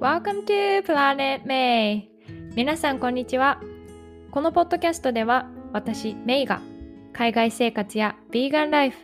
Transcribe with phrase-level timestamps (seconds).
[0.00, 2.04] Welcome to Planet May!
[2.54, 3.60] 皆さんこんにちは。
[4.30, 6.60] このポッドキャストでは私、メイが
[7.12, 8.96] 海外生活やビーガンライフ、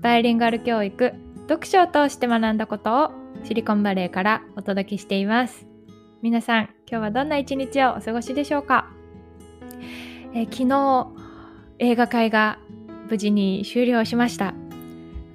[0.00, 1.12] バイリンガル教育、
[1.46, 3.10] 読書を通して学んだことを
[3.44, 5.66] シリコンバレーからお届けしています。
[6.22, 8.88] 皆さん、今日はどんな一日をお過ごしでしょうか、
[10.32, 11.08] え昨日、
[11.80, 12.58] 映画会が
[13.10, 14.54] 無事に終了しました。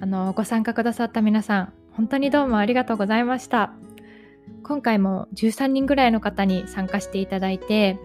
[0.00, 3.70] あの、ご参加くださった皆さん、本当にどうもありがとうございました。
[4.66, 8.00] 今回も13人ぐらいの方に参加していただいて、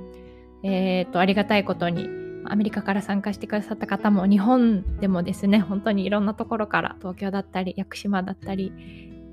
[0.62, 2.08] えっ、と、ありがたいことに、
[2.46, 8.72] アメリカから参加してくださった方も、日本でもですね、本当にいろんなところから、東京だったり、屋久島だったり、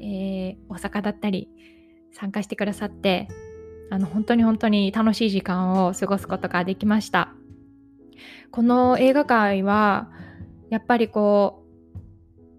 [0.00, 1.50] えー、大阪だったり、
[2.12, 3.28] 参加してくださって、
[3.90, 7.34] あの、本当に本当に楽しい時間を過ごすことができました。
[8.50, 10.08] この映画界は、
[10.70, 11.62] やっぱりこ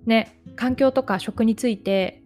[0.05, 2.21] う、ね、環境とか食について、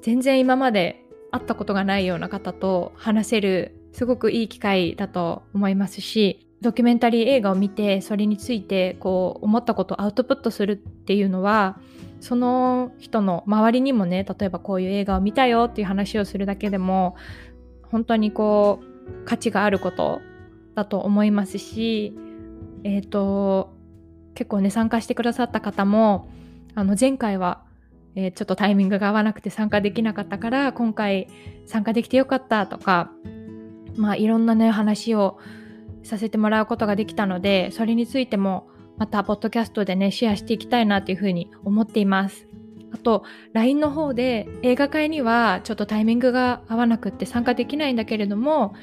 [0.00, 1.05] 全然今まで
[1.36, 11.78] 会ったことがないような方と話せるすごくいい機会だと思いますしドキュメンタリー映画を見てそれについてこう思ったことをアウトプットするっていうのは
[12.20, 17.16] その人の周りにもね例えばこういう映画を見たよっていう話をするだけでも
[17.90, 20.20] 本当にこう価値があること
[20.74, 22.16] だと思いますし
[22.84, 23.74] えっ、ー、と
[24.34, 26.28] 結構ね参加してくださった方も
[26.74, 27.65] あの前回は
[28.16, 31.28] えー、ちょっとタイミングが合わなくて参加できなかったから今回
[31.66, 33.12] 参加できてよかったとか
[33.94, 35.38] まあいろんなね話を
[36.02, 42.48] させてもらうことができたのでそれについてもまたポッドキャストでねシェアしていきたいなというふうに思っています。
[42.92, 48.74] あと LINE の方で映画会にはちょっとタイミングが合わなくって参加できないんだけれども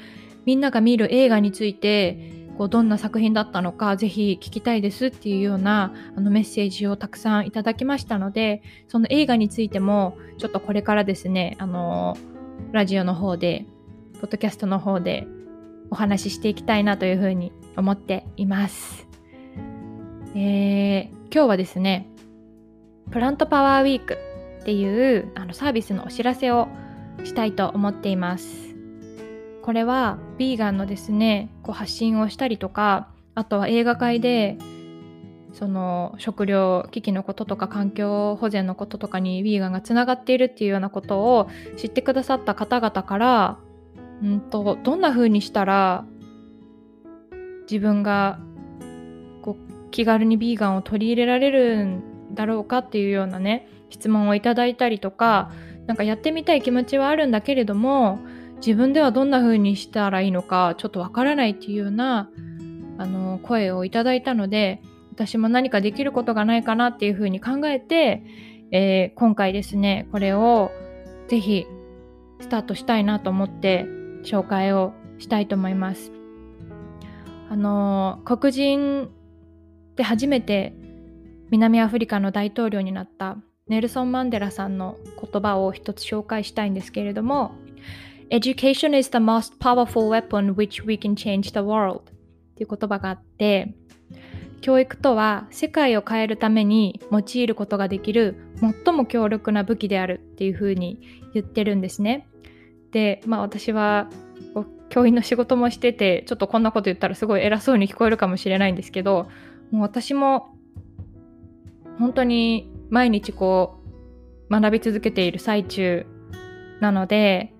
[0.44, 12.16] みんなが見る映画についてこうどんな作品だったのかぜひ聞きたいですっていうようなあのメッセージをたくさんいただきましたのでその映画についてもちょっとこれからですねあの
[12.72, 13.66] ラジオの方で
[14.20, 15.26] ポッドキャストの方で
[15.90, 19.06] お話ししていきたいなというふうに思っています。
[20.36, 22.08] えー、今日はですね
[23.10, 24.18] プラントパワーウィーク
[24.60, 26.68] っていうあのサービスのお知らせを
[27.22, 28.73] したいと思っています。
[29.64, 34.58] これはヴィーガンのですねこう発信をしたりとかあとは映画界で
[35.54, 41.48] その食料危機のこととか環境保全のこととかにヴィーガンがつながっているっていうようなことを
[41.78, 43.58] 知ってくださった方々から
[44.22, 46.04] んとどんな風にしたら
[47.62, 48.40] 自分が
[49.40, 55.52] こう気軽にヴィーガンを取り入れられるんだろうかっていうようなね質問をいただいたりとか
[55.86, 58.18] 何かやってみたい気持ちはあるんだけれども
[58.56, 62.30] 自分ではどんな風にしたらいいのかちょっとわからないっていうような
[62.98, 64.80] あの声をいただいたので
[65.12, 68.22] 私も何かできることがないかなっていう風に考えて、
[68.70, 70.70] えー、今回ですねこれを
[71.28, 71.66] ぜひ
[72.40, 73.86] スタートしたいなと思って
[74.22, 76.10] 紹介をしたいと思います。
[77.50, 79.10] あの黒人
[79.96, 80.74] で初めて
[81.50, 83.36] 南アフリカの大統領になった
[83.68, 87.54] ネルソン・マンデラさんの言葉を一つ紹介したいんですけれども
[88.30, 92.02] Education is the most powerful weapon which we can change the world っ
[92.56, 93.74] ていう言葉があって
[94.60, 98.36] 教育とは世界を変えるために用いることができる
[98.84, 101.00] 最も強力な武器であるっていうふうに
[101.34, 102.26] 言ってるんですね。
[102.90, 104.08] で、まあ私は
[104.88, 109.28] 教員の仕事もしててちょっとこんなこと言ったらすごい偉そうに聞こえるかもしれないんですけど
[109.72, 110.54] もう私も
[111.98, 113.80] 本当に毎日こ
[114.48, 116.06] う学び続けている最中
[116.80, 117.53] なので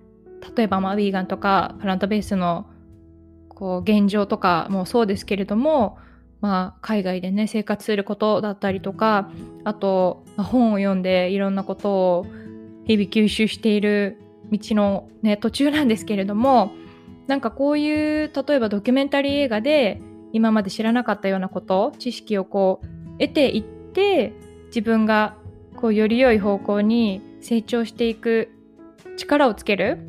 [0.55, 2.65] 例えばまあヴィーガンとかプラントベースの
[3.49, 5.97] こう現状とかもそうですけれども、
[6.41, 9.29] まあ、海外でね生活することだったりとか
[9.63, 12.25] あと、ま、本を読んでいろんなことを
[12.85, 14.19] 日々吸収している
[14.51, 16.73] 道の、ね、途中なんですけれども
[17.27, 20.01] なんかこういう例えばドキュメンタリー映画で
[20.33, 24.33] 今まで知らなかったようなこと知識をこう得ていって
[24.67, 25.35] 自分が
[25.77, 28.49] こうより良い方向に成長していく
[29.17, 29.99] 力をつける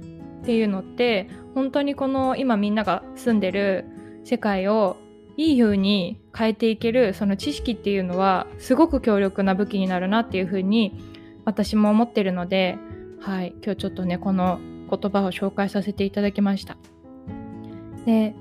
[0.46, 3.84] っていうのって本当にこの今みんなが住んでる
[4.24, 4.96] 世界を
[5.36, 11.00] いい風に変えていけるその知識っていうのはすごく強力な武器になるなっていう風に
[11.44, 12.78] 私も思ってるので、
[13.20, 16.76] はい、今日ちょっとねこの言葉を紹介させていただきました。
[18.04, 18.36] で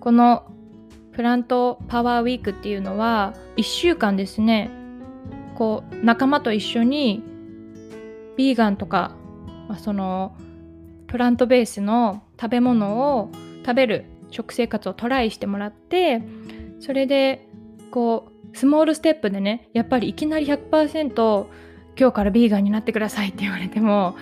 [0.00, 0.52] この
[1.12, 4.70] プラントパワーウィークっていうのは1週間ですね
[5.56, 7.22] こう仲間と一緒に
[8.36, 9.16] ビーガンとか、
[9.66, 10.36] まあ、その
[11.08, 13.30] プラントベースの食べ物を
[13.64, 16.22] 食べる食生活をトライしてもらって
[16.80, 17.48] それで
[17.90, 21.46] こうスモールステップでねやっぱりいきなり100%
[21.98, 24.16] 今日からビーガンになってくださいって言われても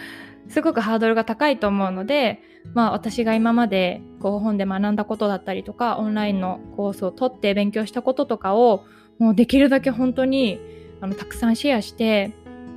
[0.49, 2.43] すごくハードルが高いと思うので、
[2.75, 8.85] まあ私が今までこう本で学んだことだったりとか、オンラインのコースを取って勉強したこととかを、
[9.19, 10.61] もうできるだけ本当に
[11.01, 12.33] あのたくさんシェアして、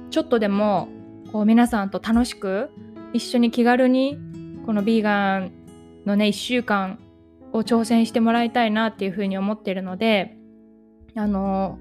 [0.09, 0.89] ちょっとでも
[1.31, 2.71] こう皆さんと楽しく
[3.13, 4.17] 一緒に気軽に
[4.65, 5.51] このビーガン
[6.05, 6.99] のね1週間
[7.53, 10.37] を挑戦してもらいたいなっていうふうに思ってるので
[11.15, 11.79] あの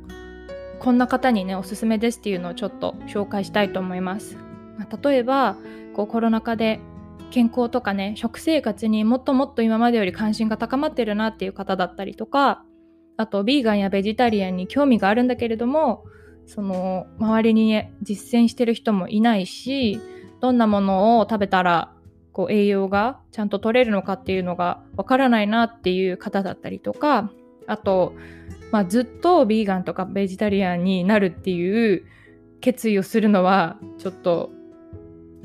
[0.80, 4.36] こんな方にねおすすめですっていうのをちょっと紹介したいと思います。
[4.78, 5.56] まあ、例えば
[5.94, 6.80] こうコロナ禍で
[7.30, 12.64] 健康とかね食生活にもっともっと今までより関心が高まってるなっていう方だったりとか
[13.16, 16.04] あとビーガンやベジタリアンに興味があるんだけれども
[16.46, 20.00] その周りに、実践してる人もいないし
[20.40, 21.92] どんなものを食べたら
[22.32, 27.30] こう栄養がちゃんと取れるのかっていうのがわからないなっていう方だったりとか
[27.66, 28.14] あと、
[28.70, 32.04] まあ、ずっとビーガンとかベジタリアンになるっていう
[32.60, 34.50] 決意をするのはちょっと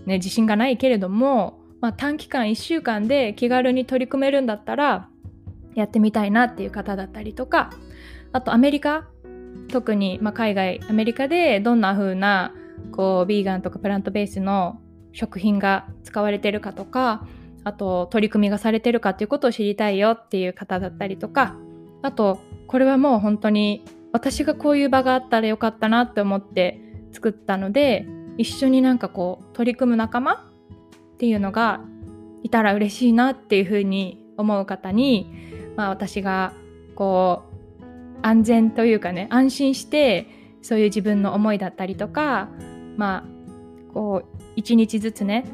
[0.06, 5.10] ね自信がないけれども、まあ、短期間1週間で気軽に取り組めるんだったら
[5.76, 7.72] やってみたいなっていう方だったりとか
[8.32, 9.08] あとアメリカ
[9.70, 12.54] 特に、まあ、海外アメリカでどんな風な
[12.92, 14.80] こうビーガンとかプラントベースの
[15.14, 17.26] 食品が使われてるかとか
[17.64, 21.56] あと取り組みがされてるかっていうことを知りたいよっていう方だったりとか
[22.02, 26.80] あとこれはもう本当に私がこういう場があったらよかったなって思って
[27.14, 28.06] 作ったので
[28.38, 31.82] 一緒になんかこう取り組む仲間っていうのが
[32.44, 35.32] いたら嬉しいなっていうふうに思う方に、
[35.78, 36.54] まあ、私が
[36.96, 40.28] こう安全というかね安心して
[40.62, 42.50] そういう自分の思いだったりとか
[42.98, 43.24] まあ
[43.94, 45.46] こう一日ずつね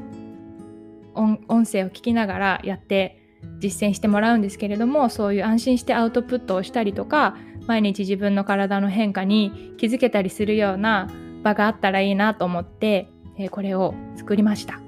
[1.13, 3.19] 音声を聞きながらやって
[3.59, 7.35] 実践してもらうんですけれどもそういう安心してアウトプットをしたりとか
[7.67, 11.09] 毎日自分の体の変化に気づけたりするような
[11.43, 14.79] 場があったらいいなと思って、えー、これを作りました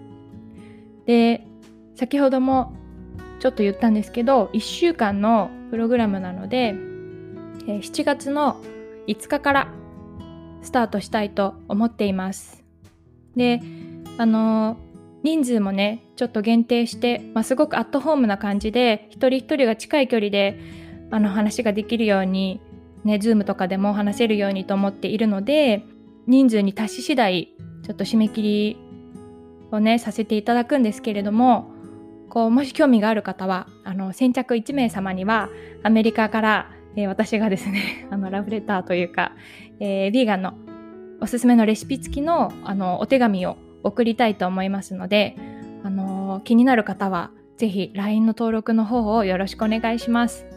[1.05, 1.45] で
[1.95, 2.73] 先ほども
[3.39, 6.75] ちょっと言ったんですけど1週間のプログラムなので
[7.67, 8.61] え7月の
[9.07, 9.67] 5日から
[10.61, 12.60] スタートしたいと思っています。
[13.35, 13.61] で、
[14.17, 14.77] あの
[15.23, 20.59] 人数もね、ちょっと限定して、まあ、すごくアットホームな感じで、一人一人が近い距離で、
[21.11, 22.61] あの話ができるように、
[23.03, 25.83] ね、ズームとかでも話せるようにと思っているので、
[26.27, 28.77] 人数に達し次第、ちょっと締め切り
[29.71, 31.71] をね、させていただくんですけれども、
[32.29, 35.49] こう、もし興味がある方は、あの、先着1名様には、
[35.83, 39.33] アメリカからえー、私がですね、 あの、ラブレターというか、
[39.79, 40.53] えー、ビーガンの
[41.21, 45.37] おすすめのレシピ付きの、あの、お手紙を送りたいと思いますので、
[45.83, 50.47] あの、気になる方は、ぜひ LINE の登録の方をよろしくお願いします。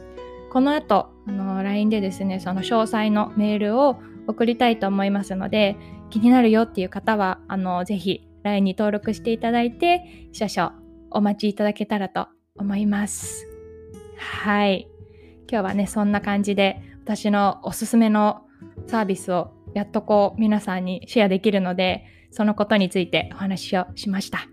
[0.51, 5.77] この後、あの、LINE でですね、その詳細のメールを送りたいと思いますので、
[6.09, 10.81] 気になるよっていう方は、あの、ぜひ LINE に登録していただいて、少々
[11.11, 13.47] お待ちいただけたらと思います。
[14.17, 14.89] はい。
[15.51, 18.43] 今日はね、そんな感じで私のおすすめの
[18.87, 24.49] サービスをやっとこう皆さんにシェアできるので、そのことについてお話をしました。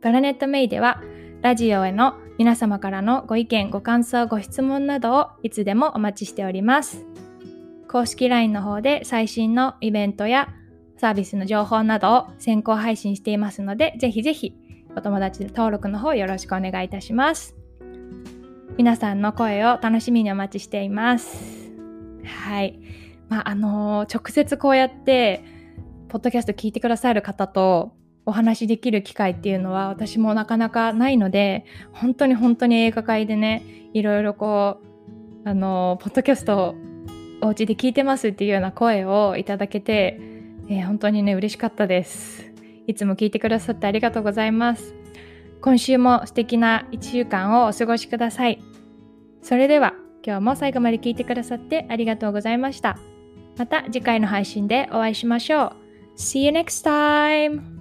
[0.00, 1.02] プラネットメイでは
[1.42, 7.04] ラジオへの皆様からのご意見、ご感想、ご質問などをいつでもお待ちしております。
[7.88, 10.48] 公式 LINE の方で最新のイベントや
[10.96, 14.54] サービスの情報などを先行配信していますので、ぜひぜひ
[14.96, 17.56] お友達登録の方よろしくお願いいたします。
[18.76, 21.70] 皆さんの声を楽しみにお待ちしています。
[22.24, 22.78] はい。
[23.30, 25.42] まあ、あのー、直接こうやって、
[26.08, 27.92] ポッドキャスト聞いてくださる方と
[28.26, 33.62] お話しできる機会っていうのは私もなかなかないので、本当に本当に映画界でね、
[33.94, 34.80] いろいろこ
[35.44, 36.74] う、あのー、ポッドキャストを
[37.40, 40.20] お家で聞いてますっていうような声をいただけて、
[40.68, 42.52] えー、本当にね、嬉しかったです。
[42.88, 44.96] いつも聞いてくださってありがとうございます。
[45.60, 48.60] 今週も素敵な1週間をお過ごしください。
[49.42, 49.94] それでは
[50.26, 52.98] 今日も最後まで聞いてくださってありがとうございました。
[53.60, 55.72] また次回の配信でお会いしましょう。
[56.16, 57.79] See you next time!